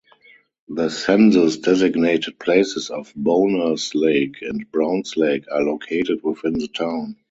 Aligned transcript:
The 0.67 0.89
census-designated 0.89 2.39
places 2.39 2.89
of 2.89 3.13
Bohners 3.13 3.93
Lake, 3.93 4.41
and 4.41 4.65
Browns 4.71 5.15
Lake 5.15 5.45
are 5.51 5.61
located 5.61 6.23
within 6.23 6.53
the 6.53 6.69
town. 6.69 7.17